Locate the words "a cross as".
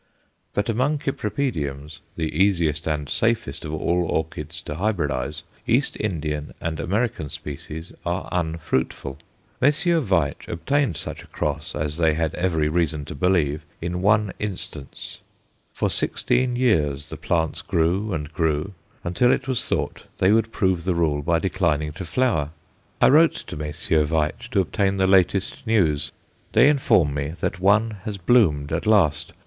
11.21-11.97